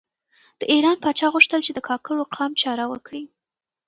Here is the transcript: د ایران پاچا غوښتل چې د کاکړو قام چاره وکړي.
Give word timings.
د 0.59 0.61
ایران 0.73 0.97
پاچا 1.03 1.27
غوښتل 1.33 1.59
چې 1.67 1.71
د 1.73 1.79
کاکړو 1.87 2.23
قام 2.35 2.51
چاره 2.63 2.85
وکړي. 2.91 3.23